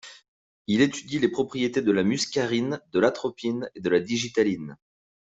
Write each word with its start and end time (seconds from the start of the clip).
Il 0.65 0.81
étudie 0.81 1.19
les 1.19 1.29
propriétés 1.29 1.83
de 1.83 1.91
la 1.91 2.01
muscarine, 2.01 2.81
de 2.91 2.99
l'atropine 2.99 3.69
et 3.75 3.81
de 3.81 3.89
la 3.91 3.99
digitaline. 3.99 4.75